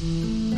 Y 0.00 0.54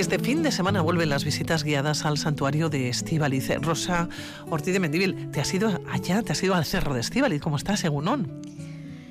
este 0.00 0.18
fin 0.18 0.42
de 0.42 0.50
semana 0.50 0.82
vuelven 0.82 1.08
las 1.08 1.24
visitas 1.24 1.62
guiadas 1.62 2.04
al 2.04 2.18
santuario 2.18 2.68
de 2.68 2.88
Estíbaliz. 2.88 3.48
Rosa 3.60 4.08
Ortiz 4.50 4.72
de 4.72 4.80
Mendivil, 4.80 5.30
¿te 5.30 5.40
has 5.40 5.54
ido 5.54 5.80
allá? 5.88 6.22
¿Te 6.22 6.32
has 6.32 6.42
ido 6.42 6.54
al 6.54 6.64
cerro 6.64 6.92
de 6.92 7.00
Estíbaliz? 7.00 7.40
¿Cómo 7.40 7.56
estás, 7.56 7.84
Egunon? 7.84 8.42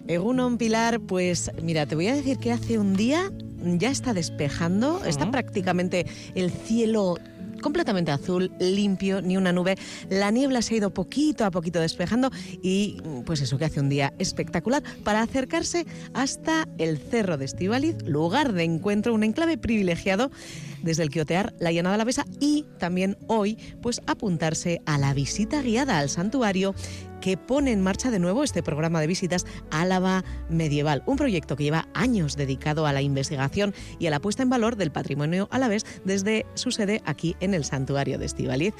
Egunon 0.08 0.58
Pilar, 0.58 1.00
pues 1.00 1.52
mira, 1.64 1.86
te 1.86 1.96
voy 1.96 2.08
a 2.08 2.16
decir 2.16 2.38
que 2.38 2.52
hace 2.52 2.78
un 2.78 2.96
día 2.96 3.32
ya 3.64 3.90
está 3.90 4.14
despejando, 4.14 5.04
está 5.06 5.32
prácticamente 5.32 6.06
el 6.36 6.52
cielo 6.52 7.18
completamente 7.66 8.12
azul, 8.12 8.52
limpio, 8.60 9.24
ni 9.24 9.38
una 9.38 9.52
nube. 9.52 9.76
La 10.12 10.30
niebla 10.30 10.62
se 10.62 10.76
ha 10.76 10.78
ido 10.78 10.94
poquito 10.94 11.46
a 11.46 11.50
poquito 11.50 11.80
despejando 11.80 12.30
y 12.62 13.02
pues 13.26 13.42
eso 13.42 13.58
que 13.58 13.66
hace 13.66 13.80
un 13.80 13.90
día 13.90 14.14
espectacular 14.20 14.84
para 15.04 15.22
acercarse 15.24 15.88
hasta 16.14 16.68
el 16.78 17.00
Cerro 17.00 17.38
de 17.38 17.46
Estivaliz, 17.46 17.96
lugar 18.06 18.54
de 18.54 18.66
encuentro, 18.66 19.16
un 19.16 19.24
enclave 19.24 19.58
privilegiado 19.58 20.30
desde 20.86 21.04
el 21.04 21.10
que 21.10 21.26
la 21.60 21.72
llanada 21.72 21.96
a 21.96 21.98
la 21.98 22.06
Besa 22.06 22.26
y 22.40 22.66
también 22.78 23.18
hoy 23.28 23.58
pues 23.82 24.00
apuntarse 24.06 24.82
a 24.86 24.98
la 24.98 25.14
visita 25.14 25.62
guiada 25.62 25.98
al 25.98 26.10
santuario 26.10 26.76
que 27.20 27.38
pone 27.38 27.72
en 27.72 27.82
marcha 27.82 28.12
de 28.12 28.20
nuevo 28.20 28.44
este 28.44 28.62
programa 28.62 29.02
de 29.02 29.08
visitas 29.08 29.46
Álava 29.72 30.24
Medieval, 30.48 31.02
un 31.08 31.18
proyecto 31.18 31.56
que 31.56 31.64
lleva 31.64 31.88
años 31.96 32.36
dedicado 32.36 32.86
a 32.86 32.94
la 32.94 33.02
investigación 33.02 33.74
y 33.98 34.06
a 34.06 34.12
la 34.12 34.20
puesta 34.20 34.44
en 34.44 34.52
valor 34.52 34.76
del 34.76 34.92
patrimonio 34.92 35.48
alavés 35.50 35.86
desde 36.06 36.46
su 36.54 36.70
sede 36.70 37.02
aquí 37.06 37.36
en 37.40 37.56
el 37.56 37.66
santuario 37.66 38.20
de 38.20 38.28
Estivaliz. 38.28 38.76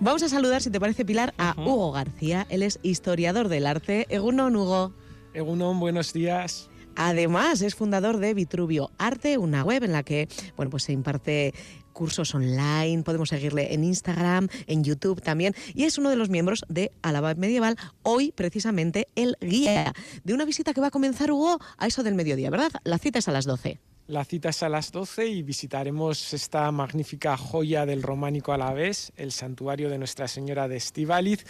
Vamos 0.00 0.22
a 0.22 0.28
saludar, 0.28 0.62
si 0.62 0.70
te 0.70 0.78
parece, 0.78 1.06
Pilar, 1.06 1.32
a 1.38 1.54
Hugo 1.56 1.92
García. 1.92 2.46
Él 2.50 2.62
es 2.62 2.78
historiador 2.82 3.48
del 3.48 3.66
arte. 3.66 4.06
Egunon, 4.10 4.54
Hugo. 4.54 4.92
Egunon, 5.32 5.80
buenos 5.80 6.12
días. 6.12 6.68
Además, 7.00 7.62
es 7.62 7.76
fundador 7.76 8.18
de 8.18 8.34
Vitruvio 8.34 8.90
Arte, 8.98 9.38
una 9.38 9.62
web 9.62 9.84
en 9.84 9.92
la 9.92 10.02
que 10.02 10.28
bueno, 10.56 10.68
pues 10.68 10.82
se 10.82 10.92
imparte 10.92 11.54
cursos 11.92 12.34
online, 12.34 13.04
podemos 13.04 13.28
seguirle 13.28 13.72
en 13.72 13.84
Instagram, 13.84 14.48
en 14.66 14.82
YouTube 14.82 15.22
también, 15.22 15.54
y 15.74 15.84
es 15.84 15.96
uno 15.96 16.10
de 16.10 16.16
los 16.16 16.28
miembros 16.28 16.64
de 16.68 16.90
Alaba 17.02 17.34
Medieval, 17.34 17.76
hoy 18.02 18.32
precisamente 18.32 19.08
el 19.14 19.36
guía 19.40 19.92
de 20.24 20.34
una 20.34 20.44
visita 20.44 20.74
que 20.74 20.80
va 20.80 20.88
a 20.88 20.90
comenzar, 20.90 21.30
Hugo, 21.30 21.60
a 21.76 21.86
eso 21.86 22.02
del 22.02 22.16
mediodía, 22.16 22.50
¿verdad? 22.50 22.72
La 22.82 22.98
cita 22.98 23.20
es 23.20 23.28
a 23.28 23.32
las 23.32 23.44
12. 23.46 23.80
La 24.08 24.24
cita 24.24 24.48
es 24.48 24.62
a 24.62 24.70
las 24.70 24.90
12 24.90 25.26
y 25.26 25.42
visitaremos 25.42 26.32
esta 26.32 26.72
magnífica 26.72 27.36
joya 27.36 27.84
del 27.84 28.02
románico 28.02 28.54
alavés, 28.54 29.12
el 29.18 29.32
santuario 29.32 29.90
de 29.90 29.98
Nuestra 29.98 30.28
Señora 30.28 30.66
de 30.66 30.78
Estivaliz, 30.78 31.44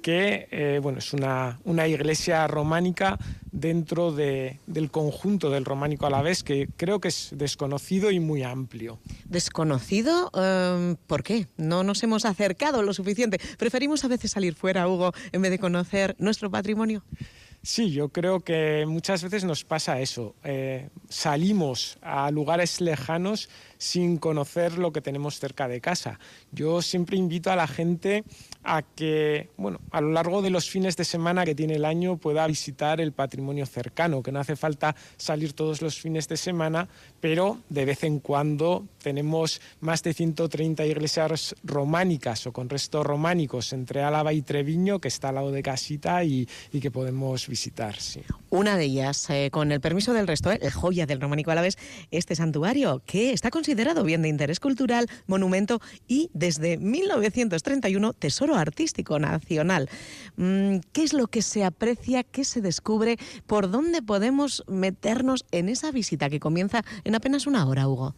que 0.00 0.46
eh, 0.52 0.78
bueno, 0.80 1.00
es 1.00 1.12
una, 1.12 1.58
una, 1.64 1.88
iglesia 1.88 2.46
románica 2.46 3.18
dentro 3.50 4.12
de, 4.12 4.60
del 4.68 4.92
conjunto 4.92 5.50
del 5.50 5.64
románico 5.64 6.06
alavés 6.06 6.44
que 6.44 6.68
creo 6.76 7.00
que 7.00 7.08
es 7.08 7.30
desconocido 7.34 8.12
y 8.12 8.20
muy 8.20 8.44
amplio. 8.44 9.00
¿Desconocido? 9.24 10.30
Em, 10.36 10.94
¿Por 11.08 11.24
qué? 11.24 11.48
No 11.56 11.82
nos 11.82 12.00
hemos 12.04 12.26
acercado 12.26 12.84
lo 12.84 12.94
suficiente. 12.94 13.40
Preferimos 13.58 14.04
a 14.04 14.08
veces 14.08 14.30
salir 14.30 14.54
fuera, 14.54 14.86
Hugo, 14.86 15.10
en 15.32 15.42
vez 15.42 15.50
de 15.50 15.58
conocer 15.58 16.14
nuestro 16.20 16.48
patrimonio. 16.48 17.02
Sí, 17.66 17.90
yo 17.92 18.10
creo 18.10 18.40
que 18.40 18.84
muchas 18.86 19.22
veces 19.22 19.42
nos 19.42 19.64
pasa 19.64 19.98
eso. 19.98 20.34
Eh, 20.44 20.90
salimos 21.08 21.96
a 22.02 22.30
lugares 22.30 22.82
lejanos 22.82 23.48
sin 23.84 24.16
conocer 24.16 24.78
lo 24.78 24.92
que 24.94 25.02
tenemos 25.02 25.38
cerca 25.38 25.68
de 25.68 25.82
casa. 25.82 26.18
Yo 26.52 26.80
siempre 26.80 27.18
invito 27.18 27.52
a 27.52 27.56
la 27.56 27.66
gente 27.66 28.24
a 28.62 28.80
que, 28.80 29.50
bueno, 29.58 29.78
a 29.90 30.00
lo 30.00 30.10
largo 30.10 30.40
de 30.40 30.48
los 30.48 30.70
fines 30.70 30.96
de 30.96 31.04
semana 31.04 31.44
que 31.44 31.54
tiene 31.54 31.74
el 31.74 31.84
año 31.84 32.16
pueda 32.16 32.46
visitar 32.46 32.98
el 32.98 33.12
patrimonio 33.12 33.66
cercano, 33.66 34.22
que 34.22 34.32
no 34.32 34.40
hace 34.40 34.56
falta 34.56 34.96
salir 35.18 35.52
todos 35.52 35.82
los 35.82 36.00
fines 36.00 36.28
de 36.28 36.38
semana, 36.38 36.88
pero 37.20 37.58
de 37.68 37.84
vez 37.84 38.04
en 38.04 38.20
cuando 38.20 38.86
tenemos 39.02 39.60
más 39.80 40.02
de 40.02 40.14
130 40.14 40.86
iglesias 40.86 41.54
románicas 41.62 42.46
o 42.46 42.52
con 42.52 42.70
restos 42.70 43.04
románicos 43.04 43.74
entre 43.74 44.02
Álava 44.02 44.32
y 44.32 44.40
Treviño, 44.40 44.98
que 44.98 45.08
está 45.08 45.28
al 45.28 45.34
lado 45.34 45.52
de 45.52 45.62
casita 45.62 46.24
y, 46.24 46.48
que 46.80 46.90
podemos 46.90 47.48
visitar. 47.48 47.96
Sí. 48.00 48.22
Una 48.50 48.76
de 48.76 48.84
ellas, 48.84 49.28
eh, 49.30 49.50
con 49.50 49.72
el 49.72 49.80
permiso 49.80 50.12
del 50.12 50.26
resto, 50.26 50.50
eh, 50.50 50.58
el 50.62 50.70
joya 50.70 51.06
del 51.06 51.20
románico 51.20 51.50
alavés, 51.50 51.76
este 52.10 52.34
santuario, 52.34 53.02
que 53.06 53.32
está 53.32 53.50
considerado 53.50 53.73
bien 54.04 54.22
de 54.22 54.28
interés 54.28 54.60
cultural, 54.60 55.08
monumento 55.26 55.80
y 56.08 56.30
desde 56.32 56.78
1931 56.78 58.12
tesoro 58.12 58.56
artístico 58.56 59.18
nacional. 59.18 59.88
Mm, 60.36 60.78
¿Qué 60.92 61.02
es 61.02 61.12
lo 61.12 61.26
que 61.26 61.42
se 61.42 61.64
aprecia, 61.64 62.22
qué 62.22 62.44
se 62.44 62.60
descubre, 62.60 63.18
por 63.46 63.70
dónde 63.70 64.02
podemos 64.02 64.64
meternos 64.66 65.44
en 65.50 65.68
esa 65.68 65.90
visita 65.90 66.30
que 66.30 66.40
comienza 66.40 66.84
en 67.04 67.14
apenas 67.14 67.46
una 67.46 67.66
hora, 67.66 67.88
Hugo? 67.88 68.14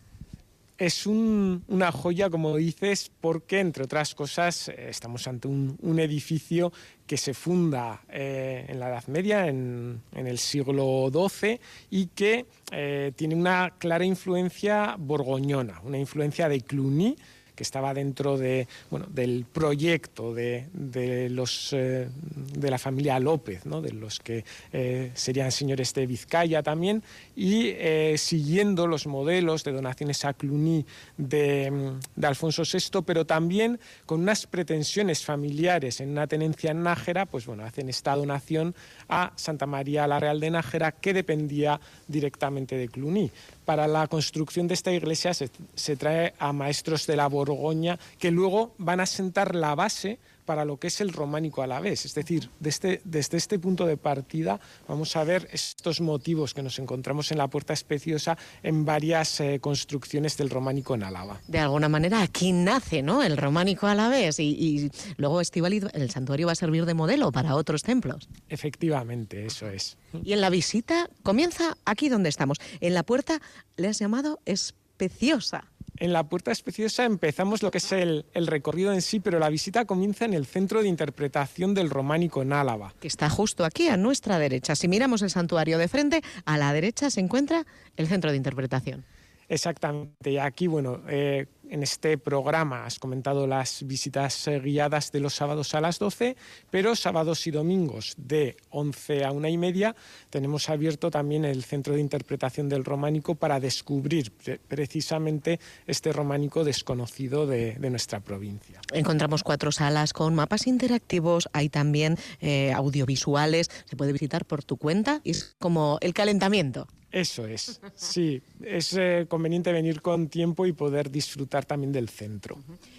Es 0.79 1.07
una 1.07 1.93
joya, 1.93 2.29
como 2.31 2.57
dices, 2.57 3.11
porque, 3.21 3.61
entre 3.61 3.85
otras 3.85 4.15
cosas, 4.15 4.69
eh, 4.69 4.89
estamos 4.89 5.27
ante 5.27 5.49
un, 5.49 5.99
edificio 5.99 6.73
que 7.07 7.17
se 7.17 7.33
funda 7.33 8.03
eh, 8.11 8.67
en 8.69 8.79
la 8.79 8.89
Edad 8.89 9.07
Media, 9.07 9.47
en, 9.47 10.03
el 10.13 10.39
siglo 10.39 11.11
XII, 11.11 11.59
y 11.91 12.09
que 12.09 12.47
eh, 12.71 13.13
tiene 13.17 13.35
una 13.35 13.75
clara 13.79 14.05
influencia 14.05 14.97
borgoñona, 14.99 15.81
una 15.85 15.99
influencia 15.99 16.49
de 16.49 16.61
Cluny, 16.61 17.17
que 17.57 17.63
estaba 17.63 17.95
dentro 17.95 18.37
de, 18.37 18.69
bueno, 18.91 19.07
del 19.11 19.47
proyecto 19.51 20.35
de, 20.35 20.67
de 20.73 21.29
los, 21.31 21.73
eh, 21.73 22.09
de 22.53 22.71
la 22.71 22.79
familia 22.79 23.19
López, 23.19 23.67
¿no? 23.67 23.81
de 23.81 23.93
los 23.93 24.21
que 24.21 24.45
eh, 24.73 25.11
serían 25.15 25.51
señores 25.51 25.95
de 25.95 26.07
Vizcaya 26.07 26.63
también, 26.63 27.03
y 27.35 27.69
eh, 27.69 28.15
siguiendo 28.19 28.87
los 28.87 29.07
modelos 29.07 29.65
de 29.65 29.73
donaciones 29.73 30.25
a 30.25 30.35
Cluny 30.35 30.85
de, 31.17 31.97
de, 32.15 32.27
Alfonso 32.27 32.63
VI, 32.63 33.03
pero 33.05 33.25
también 33.25 33.81
con 34.05 34.21
unas 34.21 34.47
pretensiones 34.47 35.25
familiares 35.25 36.01
en 36.01 36.11
una 36.11 36.27
tenencia 36.27 36.71
en 36.71 36.83
Nájera, 36.83 37.27
pues 37.27 37.47
bueno, 37.47 37.65
hacen 37.65 37.89
esta 37.89 38.15
donación 38.15 38.75
a 39.09 39.33
Santa 39.37 39.67
María 39.67 40.07
la 40.07 40.21
Real 40.21 40.41
de 40.41 40.51
Nájera, 40.51 40.93
que 40.93 41.15
dependía 41.15 41.81
directamente 42.07 42.77
de 42.77 42.89
Cluny 42.89 43.31
para 43.67 43.87
la 43.87 44.07
construcción 44.07 44.69
de 44.69 44.75
esta 44.75 44.93
iglesia 44.93 45.35
se, 45.35 45.97
trae 45.97 46.33
a 46.39 46.53
maestros 46.55 47.07
de 47.07 47.17
la 47.17 47.27
Borgoña 47.27 47.99
que 48.19 48.31
luego 48.31 48.73
van 48.79 49.01
a 49.01 49.07
sentar 49.07 49.55
la 49.55 49.75
base 49.75 50.19
para 50.47 50.65
lo 50.65 50.79
que 50.79 50.87
es 50.87 51.01
el 51.01 51.13
románico 51.13 51.63
a 51.63 51.67
la 51.67 51.81
vez. 51.81 52.07
Es 52.07 52.15
decir, 52.15 52.49
desde, 52.61 53.03
desde 53.05 53.37
este 53.37 53.59
punto 53.59 53.85
de 53.85 53.97
partida 53.97 54.59
vamos 54.89 55.15
a 55.17 55.25
ver 55.25 55.49
estos 55.53 56.01
motivos 56.01 56.55
que 56.55 56.63
nos 56.63 56.79
encontramos 56.79 57.31
en 57.33 57.39
la 57.39 57.49
Puerta 57.49 57.73
Especiosa 57.73 58.39
en 58.63 58.85
varias 58.85 59.41
eh, 59.41 59.59
construcciones 59.61 60.37
del 60.39 60.49
románico 60.49 60.95
en 60.95 61.03
Álava. 61.03 61.41
De 61.49 61.59
alguna 61.59 61.89
manera 61.89 62.23
aquí 62.23 62.53
nace 62.53 63.03
¿no? 63.03 63.23
el 63.23 63.37
románico 63.37 63.87
a 63.87 63.95
la 63.95 64.09
vez 64.09 64.39
y, 64.39 64.45
y 64.45 64.91
luego 65.17 65.41
Estivali, 65.41 65.83
el 65.93 66.11
santuario 66.11 66.47
va 66.47 66.53
a 66.53 66.57
servir 66.57 66.87
de 66.87 66.95
modelo 66.95 67.33
para 67.33 67.55
otros 67.57 67.83
templos. 67.83 68.29
Efectivamente, 68.49 69.45
eso 69.45 69.69
es. 69.69 69.99
Y 70.23 70.33
en 70.33 70.41
la 70.41 70.51
visita 70.51 71.11
comienza 71.23 71.77
aquí 71.85 72.09
donde 72.09 72.29
estamos. 72.29 72.59
En 72.81 72.95
la 72.95 73.03
puerta 73.03 73.41
le 73.77 73.89
has 73.89 73.99
llamado 73.99 74.41
especiosa. 74.45 75.65
En 75.99 76.13
la 76.13 76.29
Puerta 76.29 76.53
Especiosa 76.53 77.05
empezamos 77.05 77.63
lo 77.63 77.71
que 77.71 77.79
es 77.79 77.93
el, 77.93 78.27
el, 78.35 78.47
recorrido 78.47 78.93
en 78.93 79.03
sí, 79.03 79.21
pero 79.21 79.39
la 79.39 79.49
visita 79.49 79.85
comienza 79.85 80.25
en 80.25 80.35
el 80.35 80.47
Centro 80.47 80.83
de 80.83 80.89
Interpretación 80.89 81.75
del 81.75 81.91
Románico 81.91 82.43
en 82.43 82.53
Álava. 82.53 82.95
Que 83.01 83.09
está 83.09 83.31
justo 83.31 83.65
aquí, 83.65 83.89
a 83.89 83.97
nuestra 83.97 84.39
derecha. 84.39 84.77
Si 84.77 84.89
miramos 84.89 85.23
el 85.23 85.31
santuario 85.31 85.79
de 85.79 85.89
frente, 85.89 86.23
a 86.45 86.59
la 86.59 86.73
derecha 86.73 87.11
se 87.11 87.21
encuentra 87.21 87.67
el 87.97 88.09
Centro 88.09 88.31
de 88.31 88.37
Interpretación. 88.37 89.05
Exactamente. 89.49 90.31
Y 90.31 90.39
aquí, 90.39 90.67
bueno, 90.67 91.03
eh, 91.09 91.47
en 91.71 91.83
este 91.83 92.19
programa 92.19 92.85
has 92.85 92.99
comentado 92.99 93.47
las 93.47 93.87
visitas 93.87 94.47
eh, 94.49 94.61
guiadas 94.61 95.13
de 95.13 95.21
los 95.21 95.35
sábados 95.35 95.75
a 95.75 95.81
las 95.81 95.99
12, 95.99 96.37
pero 96.71 96.95
sábados 96.95 97.47
y 97.47 97.51
domingos 97.51 98.15
de 98.17 98.57
11 98.71 99.25
a 99.25 99.33
una 99.33 99.51
y 99.51 99.59
media 99.59 99.95
tenemos 100.31 100.69
abierto 100.69 101.11
también 101.11 101.45
el 101.45 101.65
Centro 101.65 101.95
de 101.95 102.01
Interpretación 102.01 102.69
del 102.69 102.85
Románico 102.85 103.35
para 103.35 103.61
descubrir 103.61 104.33
precisamente 104.69 105.61
este 105.87 106.13
románico 106.13 106.65
desconocido 106.65 107.47
de, 107.47 107.77
nuestra 107.87 108.19
provincia. 108.19 108.81
Encontramos 108.93 109.45
cuatro 109.45 109.71
salas 109.71 110.13
con 110.13 110.35
mapas 110.35 110.67
interactivos, 110.67 111.49
hay 111.53 111.69
también 111.69 112.19
eh, 112.41 112.73
audiovisuales, 112.73 113.71
se 113.85 113.97
puede 113.97 114.13
visitar 114.13 114.45
por 114.45 114.65
tu 114.65 114.77
cuenta 114.77 115.21
y 115.23 115.31
es 115.31 115.55
como 115.61 115.99
el 116.01 116.13
calentamiento. 116.13 116.89
Eso 117.17 117.47
es, 117.47 117.81
sí, 117.95 118.43
es 118.61 118.93
eh, 118.93 119.25
conveniente 119.27 119.73
venir 119.73 120.03
con 120.03 120.29
tiempo 120.29 120.67
y 120.67 120.75
poder 120.75 121.11
disfrutar 121.11 121.65
también 121.65 121.91
del 121.91 122.11
centro. 122.11 122.59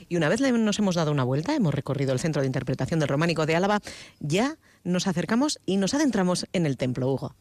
Y 0.10 0.18
una 0.18 0.28
vez 0.28 0.42
nos 0.42 0.80
hemos 0.80 0.96
dado 0.96 1.12
una 1.12 1.24
vuelta, 1.24 1.54
hemos 1.54 1.72
recorrido 1.72 2.14
el 2.14 2.20
centro 2.20 2.42
de 2.42 2.48
interpretación 2.48 3.00
del 3.00 3.10
románico 3.10 3.46
de 3.46 3.56
Álava, 3.56 3.80
ya 4.20 4.58
nos 4.84 5.06
acercamos 5.06 5.60
y 5.68 5.78
nos 5.78 5.94
adentramos 5.94 6.48
en 6.52 6.66
el 6.66 6.78
templo, 6.78 7.14
Hugo. 7.14 7.36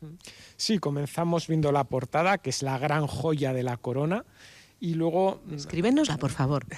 Sí, 0.58 0.78
comenzamos 0.78 1.46
viendo 1.46 1.72
la 1.72 1.84
portada, 1.84 2.36
que 2.36 2.50
es 2.50 2.62
la 2.62 2.76
gran 2.76 3.06
joya 3.06 3.54
de 3.54 3.62
la 3.62 3.78
corona, 3.78 4.26
y 4.78 4.92
luego... 4.96 5.40
Escríbenosla, 5.50 6.18
por 6.18 6.30
favor. 6.30 6.66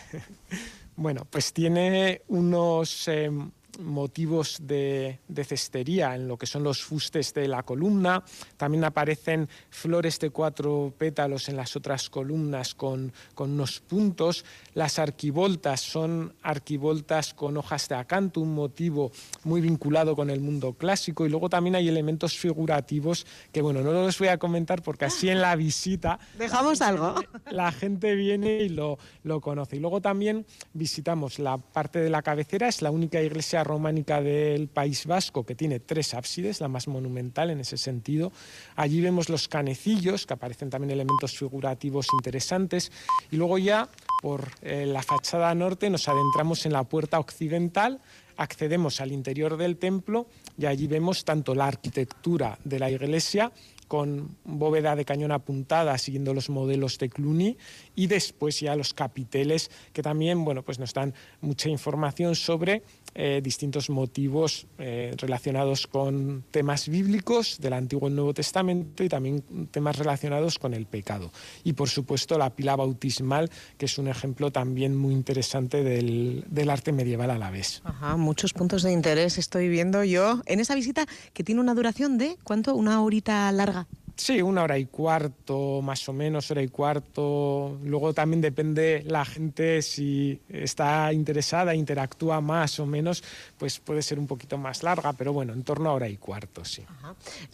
Bueno, 0.95 1.29
pues 1.31 1.53
tiene 1.53 2.23
unos, 2.27 3.07
em, 3.07 3.53
motivos 3.79 4.59
de, 4.61 5.19
cestería 5.45 6.15
en 6.15 6.29
lo 6.29 6.37
que 6.37 6.47
son 6.47 6.63
los 6.63 6.83
fustes 6.83 7.33
de 7.33 7.49
la 7.49 7.63
columna. 7.63 8.23
También 8.57 8.85
aparecen 8.85 9.49
flores 9.71 10.19
de 10.19 10.31
cuatro 10.31 10.93
pétalos 10.97 11.49
en 11.49 11.57
las 11.57 11.77
otras 11.77 12.11
columnas 12.11 12.75
con, 12.75 13.13
con 13.35 13.53
unos 13.53 13.81
puntos. 13.81 14.45
Las 14.75 14.99
arquivoltas 14.99 15.81
son 15.81 16.35
arquivoltas 16.43 17.35
con 17.35 17.57
hojas 17.57 17.89
de 17.89 17.95
acanto, 17.95 18.41
un 18.41 18.55
motivo 18.55 19.13
muy 19.45 19.61
vinculado 19.61 20.17
con 20.17 20.31
el 20.31 20.41
mundo 20.41 20.73
clásico. 20.75 21.27
Y 21.27 21.31
luego 21.31 21.49
también 21.49 21.77
hay 21.77 21.89
elementos 21.89 22.37
figurativos 22.37 23.27
que, 23.53 23.63
bueno, 23.63 23.81
no 23.81 23.93
los 23.93 24.19
voy 24.19 24.29
a 24.29 24.39
comentar 24.39 24.83
porque 24.83 25.05
así 25.05 25.29
en 25.29 25.41
la 25.41 25.55
visita... 25.57 26.19
Dejamos 26.37 26.81
algo. 26.81 27.15
La 27.51 27.73
gente 27.73 28.15
viene 28.15 28.63
y 28.63 28.69
lo, 28.69 28.99
lo 29.23 29.41
conoce. 29.41 29.77
Y 29.77 29.81
luego 29.81 30.01
también 30.01 30.45
visitamos 30.73 31.39
la 31.39 31.59
parte 31.59 32.01
de 32.01 32.11
la 32.11 32.23
cabecera, 32.23 32.69
es 32.69 32.83
la 32.83 32.91
única 32.91 33.21
iglesia 33.21 33.65
románica 33.69 34.21
del 34.21 34.67
País 34.67 35.07
Vasco 35.07 35.47
que 35.47 35.55
tiene 35.55 35.79
tres 35.79 36.15
ábsides, 36.15 36.61
la 36.61 36.67
más 36.67 36.89
monumental 36.89 37.51
en 37.51 37.61
ese 37.61 37.77
sentido. 37.77 38.33
Allí 38.75 39.01
vemos 39.01 39.29
los 39.29 39.47
canecillos, 39.47 40.27
que 40.27 40.35
aparecen 40.35 40.71
también 40.71 40.91
elementos 40.91 41.39
figurativos 41.39 42.07
interesantes. 42.13 42.91
Y 43.31 43.37
luego 43.37 43.59
ya 43.59 43.89
por 44.21 44.49
eh, 44.63 44.87
la 44.87 45.03
fachada 45.03 45.55
norte 45.55 45.91
nos 45.91 46.09
adentramos 46.09 46.67
en 46.67 46.73
la 46.73 46.83
puerta 46.83 47.21
occidental, 47.21 48.01
accedemos 48.37 49.01
al 49.01 49.13
interior 49.13 49.57
del 49.57 49.77
templo 49.77 50.27
y 50.57 50.67
allí 50.67 50.87
vemos 50.87 51.25
tanto 51.25 51.55
la 51.55 51.67
arquitectura 51.67 52.59
de 52.65 52.79
la 52.79 52.91
iglesia 52.91 53.53
con 53.89 54.37
bóveda 54.45 54.95
de 54.95 55.05
cañón 55.05 55.33
apuntada 55.33 55.97
siguiendo 55.99 56.35
los 56.35 56.51
modelos 56.51 56.99
de 56.99 57.09
Cluny 57.09 57.57
y 57.97 58.07
después 58.07 58.61
ya 58.61 58.77
los 58.77 58.95
capiteles 58.95 59.71
que 59.93 60.03
también 60.03 60.45
bueno, 60.45 60.63
pues 60.63 60.79
nos 60.79 60.95
dan 60.95 61.15
mucha 61.41 61.69
información 61.69 62.35
sobre 62.35 62.83
eh, 63.15 63.41
distintos 63.43 63.91
motivos 63.91 64.67
eh, 64.79 65.15
relacionados 65.17 65.87
con 65.87 66.45
temas 66.51 66.89
bíblicos 66.89 67.59
del 67.59 67.73
Antiguo 67.73 68.09
y 68.09 68.13
Nuevo 68.13 68.35
Testamento 68.35 69.03
y 69.03 69.09
también 69.09 69.43
temas 69.71 69.97
relacionados 69.97 70.59
con 70.59 70.75
el 70.75 70.87
pecado. 70.87 71.33
Y 71.65 71.73
por 71.73 71.89
supuesto 71.89 72.39
la 72.39 72.51
pila 72.51 72.77
bautismal, 72.77 73.51
que 73.77 73.87
es 73.87 73.99
un 73.99 74.09
ejemplo 74.09 74.53
también 74.53 74.97
muy 74.97 75.15
interesante 75.15 75.83
del, 75.83 76.45
arte 76.69 76.93
medieval 76.93 77.31
a 77.31 77.39
la 77.39 77.51
vez. 77.51 77.81
Ajá, 77.85 78.17
muchos 78.17 78.53
puntos 78.53 78.83
de 78.83 78.93
interés 78.93 79.39
estoy 79.39 79.69
viendo 79.69 80.05
yo 80.05 80.43
en 80.45 80.61
esa 80.61 80.75
visita 80.75 81.07
que 81.33 81.43
tiene 81.43 81.61
una 81.61 81.75
duración 81.75 82.19
de, 82.19 82.37
¿cuánto? 82.45 82.75
¿Una 82.75 83.03
horita 83.03 83.51
larga? 83.53 83.78
Sí, 84.19 84.43
una 84.43 84.65
hora 84.65 84.77
y 84.77 84.87
cuarto, 84.87 85.81
más 85.81 86.09
o 86.09 86.13
menos, 86.13 86.51
hora 86.51 86.61
y 86.61 86.67
cuarto. 86.67 87.79
Luego 87.85 88.13
también 88.13 88.41
depende 88.41 89.05
la 89.07 89.25
gente 89.25 89.81
si 89.81 90.41
está 90.49 91.13
interesada, 91.13 91.73
interactúa 91.73 92.41
más 92.41 92.81
o 92.81 92.85
menos, 92.85 93.23
pues 93.59 93.79
puede 93.79 94.03
ser 94.03 94.19
un 94.19 94.27
poquito 94.27 94.59
más 94.59 94.83
larga, 94.83 95.13
pero 95.13 95.33
bueno, 95.33 95.53
en 95.53 95.63
torno 95.63 95.91
a 95.91 95.93
hora 95.93 96.09
y 96.09 96.17
cuarto, 96.17 96.65
sí. 96.65 96.85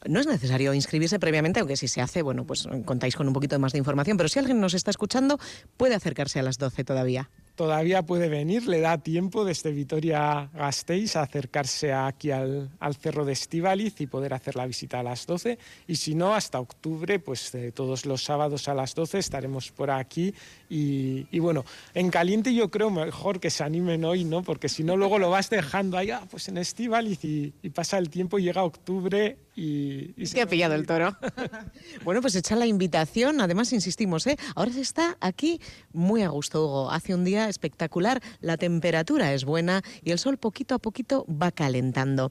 No 0.08 0.20
es 0.20 0.26
necesario 0.26 0.72
inscribirse 0.72 1.18
previamente, 1.18 1.60
aunque 1.60 1.76
si 1.76 1.86
se 1.86 2.00
hace, 2.00 2.22
bueno, 2.22 2.46
pues 2.46 2.66
contáis 2.86 3.14
con 3.14 3.28
un 3.28 3.34
poquito 3.34 3.58
más 3.58 3.72
de 3.72 3.78
información, 3.78 4.16
pero 4.16 4.30
si 4.30 4.38
alguien 4.38 4.58
nos 4.58 4.72
está 4.72 4.90
escuchando, 4.90 5.38
puede 5.76 5.94
acercarse 5.94 6.40
a 6.40 6.42
las 6.42 6.56
12 6.56 6.82
todavía 6.82 7.28
todavía 7.54 8.02
puede 8.02 8.28
venir, 8.28 8.66
le 8.66 8.80
da 8.80 8.98
tiempo 8.98 9.44
desde 9.44 9.70
Vitoria 9.70 10.50
Gasteiz 10.52 11.16
a 11.16 11.22
acercarse 11.22 11.92
aquí 11.92 12.30
al, 12.30 12.70
Cerro 13.00 13.24
de 13.24 13.32
Estivaliz 13.32 14.00
y 14.00 14.06
poder 14.06 14.34
hacer 14.34 14.56
la 14.56 14.66
visita 14.66 15.00
a 15.00 15.02
las 15.02 15.26
12. 15.26 15.58
Y 15.86 15.96
si 15.96 16.14
no, 16.14 16.34
hasta 16.34 16.60
octubre, 16.60 17.18
pues 17.18 17.54
eh, 17.54 17.72
todos 17.72 18.06
los 18.06 18.24
sábados 18.24 18.68
a 18.68 18.74
las 18.74 18.94
12 18.94 19.18
estaremos 19.18 19.70
por 19.70 19.90
aquí. 19.90 20.34
Y, 20.68 21.38
bueno, 21.38 21.64
en 21.94 22.10
caliente 22.10 22.52
yo 22.52 22.70
creo 22.70 22.90
mejor 22.90 23.38
que 23.38 23.50
se 23.50 23.62
animen 23.62 24.04
hoy, 24.04 24.24
¿no? 24.24 24.42
Porque 24.42 24.68
si 24.68 24.82
no, 24.82 24.96
luego 24.96 25.20
lo 25.20 25.30
vas 25.30 25.48
dejando 25.50 25.96
allá, 25.96 26.20
ah, 26.22 26.26
pues 26.28 26.48
en 26.48 26.58
Estivaliz 26.58 27.24
y, 27.24 27.52
pasa 27.72 27.98
el 27.98 28.10
tiempo, 28.10 28.38
llega 28.38 28.64
octubre 28.64 29.36
y... 29.54 30.14
y 30.16 30.26
se 30.26 30.40
ha 30.40 30.46
pillado 30.46 30.74
el 30.74 30.86
toro. 30.86 31.16
bueno, 32.04 32.20
pues 32.20 32.34
echa 32.34 32.56
la 32.56 32.66
invitación. 32.66 33.40
Además, 33.40 33.72
insistimos, 33.72 34.26
¿eh? 34.26 34.36
Ahora 34.54 34.72
se 34.72 34.80
está 34.80 35.16
aquí 35.20 35.60
muy 35.92 36.22
a 36.22 36.28
gusto, 36.28 36.64
Hugo. 36.64 36.90
Hace 36.90 37.14
un 37.14 37.24
día 37.24 37.48
espectacular, 37.48 38.22
la 38.40 38.56
temperatura 38.56 39.32
es 39.32 39.44
buena 39.44 39.82
y 40.02 40.10
el 40.10 40.18
sol 40.18 40.38
poquito 40.38 40.74
a 40.74 40.78
poquito 40.78 41.26
va 41.28 41.50
calentando. 41.50 42.30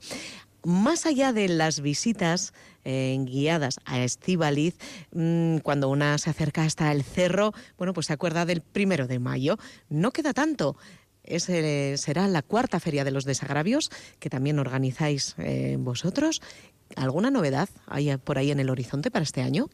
Más 0.66 1.06
allá 1.06 1.34
de 1.34 1.50
las 1.50 1.82
visitas 1.82 2.54
eh, 2.86 3.18
guiadas 3.20 3.80
a 3.84 4.02
Estivaliz, 4.02 4.78
mm, 5.12 5.58
cuando 5.58 5.90
una 5.90 6.18
se 6.18 6.30
acerca 6.30 6.64
hasta 6.64 6.90
el 6.94 7.04
cerro, 7.04 7.52
bueno, 7.78 7.94
pues 7.94 8.08
se 8.08 8.14
acuerda 8.14 8.46
del 8.46 8.62
primero 8.62 9.06
de 9.06 9.20
mayo. 9.20 9.58
No 9.90 10.12
queda 10.12 10.34
tanto. 10.34 10.78
Será 11.26 12.28
la 12.28 12.42
cuarta 12.42 12.80
feria 12.80 13.04
de 13.04 13.12
los 13.12 13.26
desagravios 13.26 13.90
que 14.20 14.30
también 14.30 14.60
organizáis 14.60 15.36
eh, 15.38 15.78
vosotros. 15.80 16.42
¿Alguna 16.96 17.32
novedad 17.32 17.70
hay 17.88 18.16
por 18.18 18.38
ahí 18.38 18.52
en 18.52 18.60
el 18.60 18.70
horizonte 18.70 19.10
para 19.10 19.24
este 19.24 19.42
año? 19.42 19.70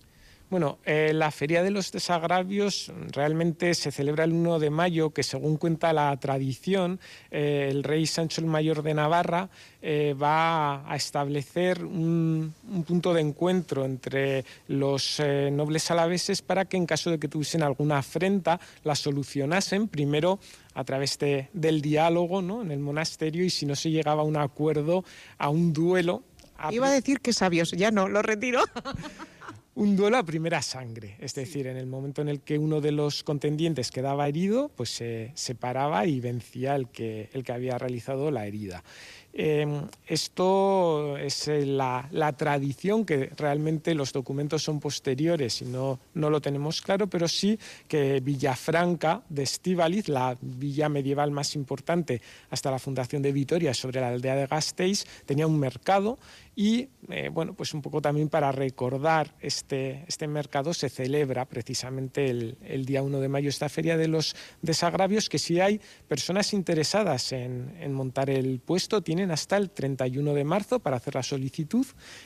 Bueno, 0.50 0.80
eh, 0.84 1.12
la 1.13 1.30
Feria 1.30 1.62
de 1.62 1.69
los 1.69 1.92
Desagravios 1.92 2.92
realmente 3.12 3.75
se 3.75 3.92
celebra 3.92 4.24
el 4.24 4.34
1 4.34 4.57
de 4.57 4.72
mayo, 4.72 5.12
que 5.12 5.22
según 5.22 5.57
cuenta 5.57 5.94
la 5.94 6.18
tradición, 6.18 7.00
eh, 7.30 7.68
el 7.69 7.84
rey 7.84 8.07
Sancho 8.07 8.42
el 8.42 8.48
Mayor 8.48 8.81
de 8.81 8.96
Navarra 8.96 9.50
eh, 9.84 10.16
va 10.19 10.92
a 10.92 10.96
establecer 10.96 11.86
un, 11.86 12.56
punto 12.88 13.13
de 13.13 13.22
encuentro 13.22 13.86
entre 13.86 14.44
los 14.68 15.22
nobles 15.51 15.92
alaveses 15.92 16.42
para 16.42 16.66
que 16.66 16.78
en 16.78 16.88
caso 16.88 17.12
de 17.12 17.19
que 17.19 17.28
tuviesen 17.28 17.62
alguna 17.62 18.00
afrenta 18.00 18.60
la 18.84 18.96
solucionasen, 18.96 19.88
primero 19.88 20.40
a 20.74 20.84
través 20.84 21.19
del 21.19 21.81
diálogo 21.81 22.42
¿no? 22.42 22.63
en 22.63 22.72
el 22.72 22.80
monasterio 22.80 23.46
y 23.46 23.51
si 23.51 23.68
no 23.68 23.75
se 23.75 23.92
llegaba 23.92 24.24
a 24.24 24.25
un 24.25 24.38
acuerdo, 24.38 25.04
a 25.38 25.50
un 25.50 25.74
duelo. 25.74 26.24
Iba 26.72 26.88
a 26.88 26.92
decir 26.92 27.19
que 27.19 27.34
sabios, 27.34 27.72
ya 27.72 27.92
no, 27.92 28.07
lo 28.07 28.24
retiro. 28.24 28.63
un 29.80 29.96
duelo 29.96 30.18
a 30.18 30.24
primera 30.24 30.62
sangre, 30.62 31.16
es 31.22 31.34
decir, 31.34 31.66
en 31.66 31.78
el 31.78 31.88
momento 31.88 32.22
en 32.22 32.28
el 32.28 32.42
que 32.42 32.58
uno 32.58 32.81
de 32.81 32.92
los 32.92 33.24
contendientes 33.24 33.92
quedaba 33.92 34.28
herido, 34.28 34.70
pues 34.76 34.90
se 34.90 35.31
separaba 35.36 36.06
y 36.06 36.20
vencía 36.20 36.76
el 36.76 36.90
que, 36.90 37.30
el 37.31 37.46
que 37.46 37.54
había 37.54 37.78
realizado 37.78 38.30
la 38.30 38.46
herida. 38.46 38.84
Em, 39.31 39.88
esto 40.08 41.16
es 41.18 41.48
eh, 41.48 41.64
la, 41.66 42.34
tradición 42.36 43.06
que 43.06 43.31
realmente 43.38 43.94
los 43.94 44.12
documentos 44.12 44.64
son 44.64 44.80
posteriores 44.80 45.62
y 45.62 45.66
no, 45.66 46.00
no 46.16 46.30
lo 46.30 46.42
tenemos 46.42 46.81
claro, 46.81 47.08
pero 47.08 47.28
sí 47.28 47.60
que 47.88 48.20
Villafranca 48.22 49.22
de 49.30 49.44
Estíbaliz, 49.44 50.10
la 50.10 50.36
villa 50.42 50.90
medieval 50.90 51.30
más 51.31 51.56
importante 51.56 52.22
hasta 52.50 52.72
la 52.72 52.80
fundación 52.80 53.22
de 53.22 53.31
Vitoria 53.31 53.74
sobre 53.74 54.02
la 54.02 54.10
aldea 54.10 54.36
de 54.36 54.48
Gasteiz, 54.48 55.06
tenía 55.26 55.46
un 55.46 55.60
mercado 55.60 56.18
y 56.56 56.90
eh, 57.10 57.30
bueno, 57.32 57.54
pues 57.54 57.74
un 57.74 57.82
poco 57.82 58.02
también 58.02 58.30
para 58.30 58.51
recordar 58.51 59.34
este, 59.39 60.03
este 60.08 60.27
mercado 60.27 60.74
se 60.74 60.89
celebra 60.89 61.46
precisamente 61.46 62.30
el, 62.30 62.58
el, 62.63 62.86
día 62.86 63.01
1 63.01 63.20
de 63.20 63.30
mayo 63.30 63.48
esta 63.48 63.70
feria 63.70 63.96
de 63.96 64.08
los 64.08 64.36
desagravios, 64.62 65.30
que 65.30 65.39
si 65.39 65.60
hay 65.60 65.80
personas 66.08 66.53
interesadas 66.53 67.32
en, 67.32 67.75
en 67.80 67.94
montar 67.94 68.30
el 68.30 68.60
puesto, 68.60 69.01
tienen 69.01 69.19
hasta 69.32 69.58
el 69.58 69.70
31 69.70 70.34
de 70.34 70.44
marzo 70.44 70.80
para 70.80 70.98
hacer 70.98 71.16
la 71.16 71.24
solicitud 71.24 71.86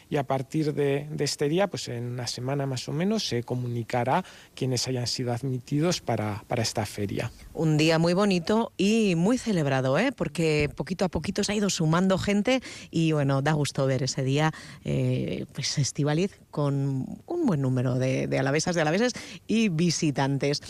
y 0.10 0.18
a 0.18 0.24
partir 0.24 0.74
de, 0.74 1.08
de 1.12 1.24
este 1.24 1.50
día, 1.50 1.68
pues 1.68 1.88
en 1.88 2.06
una 2.06 2.28
semana 2.28 2.66
más 2.66 2.88
o 2.88 2.94
menos, 2.94 3.28
se 3.28 3.44
comunicará 3.44 4.24
quienes 4.56 4.88
hayan 4.88 5.08
sido 5.08 5.34
admitidos 5.34 6.02
para, 6.02 6.44
para 6.48 6.62
esta 6.62 6.86
feria. 6.86 7.32
Un 7.54 7.78
día 7.78 8.00
muy 8.00 8.14
bonito 8.14 8.72
y 8.78 9.16
muy 9.16 9.38
celebrado, 9.38 9.98
¿eh? 9.98 10.12
porque 10.12 10.70
poquito 10.76 11.06
a 11.06 11.10
poquito 11.10 11.44
se 11.44 11.52
ha 11.52 11.56
ido 11.56 11.70
sumando 11.70 12.18
gente 12.18 12.62
y 12.92 13.12
bueno, 13.12 13.42
da 13.42 13.54
gusto 13.54 13.86
ver 13.86 14.04
ese 14.04 14.24
día, 14.24 14.54
eh, 14.84 15.46
pues 15.54 15.78
Estivaliz 15.78 16.40
con 16.52 17.06
un 17.26 17.46
buen 17.46 17.62
número 17.62 17.96
de, 17.96 18.28
de 18.28 18.40
alavesas, 18.40 18.76
de 18.76 18.82
alaveses 18.82 19.14
y 19.48 19.70
visitantes. 19.70 20.62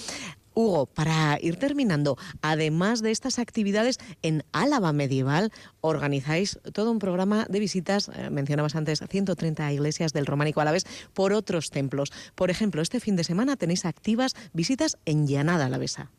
Hugo, 0.54 0.86
para 0.86 1.38
ir 1.42 1.58
terminando, 1.58 2.18
además 2.42 3.02
de 3.02 3.12
estas 3.12 3.40
actividades 3.40 4.00
en 4.22 4.44
Álava 4.52 4.94
Medieval, 4.94 5.52
organizáis 5.82 6.60
todo 6.74 6.92
un 6.92 7.00
programa 7.00 7.46
de 7.50 7.60
visitas, 7.60 8.10
eh, 8.10 8.30
mencionabas 8.30 8.76
antes, 8.76 9.04
130 9.10 9.72
iglesias 9.74 10.14
del 10.14 10.26
románico 10.26 10.62
alavés 10.62 10.86
por 11.14 11.34
otros 11.34 11.70
templos. 11.70 12.12
Por 12.36 12.50
ejemplo, 12.50 12.82
este 12.82 13.00
fin 13.00 13.16
de 13.16 13.24
semana 13.24 13.56
tenéis 13.56 13.86
activas 13.86 14.36
visitas 14.54 14.98
en 15.06 15.28
Llanada 15.28 15.66
Alavesa. 15.66 16.12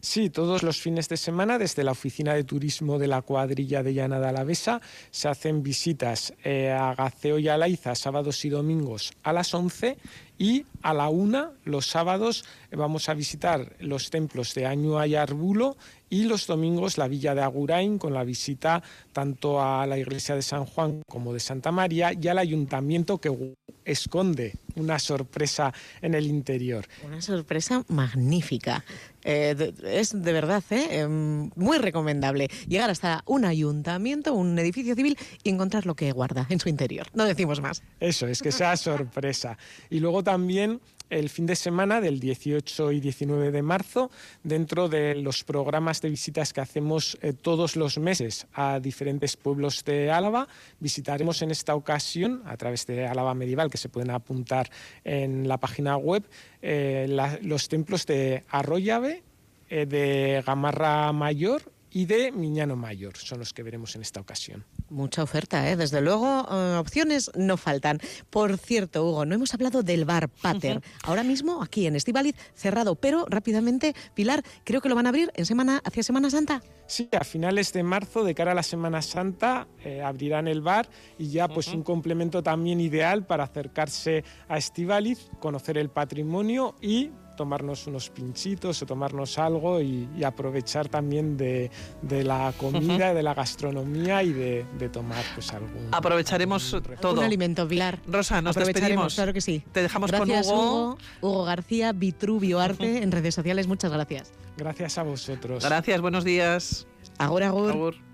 Sí, 0.00 0.30
todos 0.30 0.62
los 0.62 0.80
fines 0.80 1.08
de 1.08 1.16
semana 1.16 1.58
desde 1.58 1.82
la 1.82 1.92
oficina 1.92 2.34
de 2.34 2.44
turismo 2.44 2.98
de 2.98 3.08
la 3.08 3.22
cuadrilla 3.22 3.82
de 3.82 3.94
Llana 3.94 4.20
de 4.20 4.28
Alavesa 4.28 4.80
se 5.10 5.28
hacen 5.28 5.62
visitas 5.62 6.34
eh, 6.44 6.70
a 6.70 6.94
Gaceo 6.94 7.38
y 7.38 7.48
Alaiza 7.48 7.94
sábados 7.94 8.44
y 8.44 8.50
domingos 8.50 9.12
a 9.22 9.32
las 9.32 9.52
11 9.54 9.96
y 10.38 10.66
a 10.82 10.92
la 10.92 11.08
una 11.08 11.52
los 11.64 11.86
sábados 11.86 12.44
vamos 12.70 13.08
a 13.08 13.14
visitar 13.14 13.74
los 13.80 14.10
templos 14.10 14.54
de 14.54 14.66
Añua 14.66 15.06
y 15.06 15.14
Arbulo 15.14 15.76
y 16.10 16.24
los 16.24 16.46
domingos 16.46 16.98
la 16.98 17.08
villa 17.08 17.34
de 17.34 17.42
Agurain 17.42 17.98
con 17.98 18.12
la 18.12 18.24
visita 18.24 18.82
tanto 19.12 19.62
a 19.62 19.86
la 19.86 19.98
iglesia 19.98 20.34
de 20.34 20.42
San 20.42 20.66
Juan 20.66 21.02
como 21.08 21.32
de 21.32 21.40
Santa 21.40 21.72
María 21.72 22.12
y 22.12 22.28
al 22.28 22.38
ayuntamiento 22.38 23.18
que 23.18 23.56
esconde 23.86 24.58
una 24.74 24.98
sorpresa 24.98 25.72
en 26.02 26.14
el 26.14 26.26
interior. 26.26 26.86
Una 27.04 27.22
sorpresa 27.22 27.84
magnífica. 27.88 28.84
Eh, 29.22 29.72
es 29.84 30.22
de 30.22 30.32
verdad 30.32 30.62
¿eh? 30.70 31.00
em, 31.00 31.50
muy 31.56 31.78
recomendable 31.78 32.48
llegar 32.68 32.90
hasta 32.90 33.22
un 33.26 33.44
ayuntamiento, 33.44 34.34
un 34.34 34.58
edificio 34.58 34.94
civil 34.94 35.18
y 35.42 35.50
encontrar 35.50 35.86
lo 35.86 35.94
que 35.94 36.12
guarda 36.12 36.46
en 36.50 36.60
su 36.60 36.68
interior. 36.68 37.06
No 37.14 37.24
decimos 37.24 37.60
más. 37.60 37.82
Eso, 37.98 38.26
es 38.26 38.42
que 38.42 38.52
sea 38.52 38.76
sorpresa. 38.76 39.56
Y 39.88 40.00
luego 40.00 40.22
también 40.22 40.80
el 41.10 41.28
fin 41.28 41.46
de 41.46 41.56
semana 41.56 42.00
del 42.00 42.20
18 42.20 42.92
y 42.92 43.00
19 43.00 43.50
de 43.50 43.62
marzo, 43.62 44.10
dentro 44.42 44.88
de 44.88 45.14
los 45.14 45.44
programas 45.44 46.00
de 46.00 46.10
visitas 46.10 46.52
que 46.52 46.60
hacemos 46.60 47.16
eh, 47.22 47.32
todos 47.32 47.76
los 47.76 47.98
meses 47.98 48.46
a 48.52 48.80
diferentes 48.80 49.36
pueblos 49.36 49.84
de 49.84 50.10
Álava, 50.10 50.48
visitaremos 50.80 51.42
en 51.42 51.50
esta 51.50 51.74
ocasión, 51.74 52.42
a 52.46 52.56
través 52.56 52.86
de 52.86 53.06
Álava 53.06 53.34
Medieval, 53.34 53.70
que 53.70 53.78
se 53.78 53.88
pueden 53.88 54.10
apuntar 54.10 54.70
en 55.04 55.48
la 55.48 55.58
página 55.58 55.96
web, 55.96 56.24
eh, 56.62 57.06
los 57.42 57.68
templos 57.68 58.06
de 58.06 58.44
Arroyave, 58.48 59.22
eh, 59.68 59.86
de 59.86 60.42
Gamarra 60.46 61.12
Mayor 61.12 61.62
y 61.90 62.06
de 62.06 62.30
Miñano 62.32 62.76
Mayor. 62.76 63.16
Son 63.16 63.38
los 63.38 63.52
que 63.52 63.62
veremos 63.62 63.96
en 63.96 64.02
esta 64.02 64.20
ocasión. 64.20 64.64
Mucha 64.88 65.24
oferta, 65.24 65.68
¿eh? 65.68 65.76
desde 65.76 66.00
luego, 66.00 66.46
eh, 66.50 66.76
opciones 66.78 67.30
no 67.34 67.56
faltan. 67.56 67.98
Por 68.30 68.56
cierto, 68.56 69.04
Hugo, 69.04 69.24
no 69.24 69.34
hemos 69.34 69.52
hablado 69.52 69.82
del 69.82 70.04
bar 70.04 70.28
Pater. 70.28 70.80
Ahora 71.02 71.24
mismo, 71.24 71.60
aquí 71.60 71.86
en 71.86 71.96
Estivaliz, 71.96 72.36
cerrado, 72.54 72.94
pero 72.94 73.26
rápidamente, 73.28 73.94
Pilar, 74.14 74.44
creo 74.62 74.80
que 74.80 74.88
lo 74.88 74.94
van 74.94 75.06
a 75.06 75.08
abrir 75.08 75.32
en 75.34 75.44
semana, 75.44 75.82
hacia 75.84 76.04
Semana 76.04 76.30
Santa. 76.30 76.62
Sí, 76.86 77.08
a 77.18 77.24
finales 77.24 77.72
de 77.72 77.82
marzo, 77.82 78.22
de 78.22 78.34
cara 78.36 78.52
a 78.52 78.54
la 78.54 78.62
Semana 78.62 79.02
Santa, 79.02 79.66
eh, 79.84 80.02
abrirán 80.02 80.46
el 80.46 80.60
bar 80.60 80.88
y 81.18 81.30
ya 81.30 81.48
pues 81.48 81.68
un 81.68 81.82
complemento 81.82 82.44
también 82.44 82.80
ideal 82.80 83.26
para 83.26 83.42
acercarse 83.42 84.22
a 84.48 84.56
Estivaliz, 84.56 85.30
conocer 85.40 85.78
el 85.78 85.88
patrimonio 85.88 86.76
y 86.80 87.10
tomarnos 87.36 87.86
unos 87.86 88.10
pinchitos 88.10 88.82
o 88.82 88.86
tomarnos 88.86 89.38
algo 89.38 89.80
y, 89.80 90.08
aprovechar 90.24 90.88
también 90.88 91.36
de, 91.36 91.70
la 92.02 92.52
comida, 92.56 93.14
de 93.14 93.22
la 93.22 93.34
gastronomía 93.34 94.22
y 94.22 94.32
de, 94.32 94.88
tomar 94.92 95.24
pues 95.34 95.52
algún... 95.52 95.88
Aprovecharemos 95.92 96.76
todo. 97.00 97.20
Un 97.20 97.24
alimento, 97.24 97.66
Pilar. 97.68 98.00
Rosa, 98.06 98.40
nos 98.42 98.56
despedimos. 98.56 99.14
Claro 99.14 99.32
que 99.32 99.40
sí. 99.40 99.62
Te 99.72 99.82
dejamos 99.82 100.10
con 100.10 100.30
Hugo. 100.30 100.98
Hugo. 101.20 101.44
García, 101.44 101.92
Vitruvio 101.92 102.60
Arte, 102.60 103.02
en 103.02 103.12
redes 103.12 103.34
sociales. 103.34 103.66
Muchas 103.66 103.92
gracias. 103.92 104.32
Gracias 104.56 104.98
a 104.98 105.02
vosotros. 105.02 105.64
Gracias, 105.64 106.00
buenos 106.00 106.24
días. 106.24 106.86
Agur, 107.18 107.42
agur. 107.42 108.05